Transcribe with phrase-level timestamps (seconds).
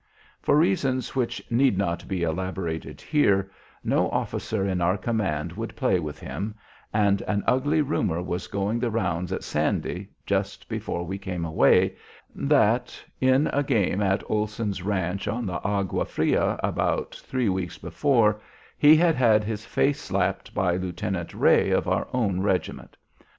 [0.41, 3.51] For reasons which need not be elaborated here
[3.83, 6.55] no officer in our command would play with him,
[6.91, 11.97] and an ugly rumor was going the rounds at Sandy, just before we came away,
[12.33, 18.41] that, in a game at Olsen's ranch on the Aqua Fria about three weeks before,
[18.79, 22.97] he had had his face slapped by Lieutenant Ray of our own regiment.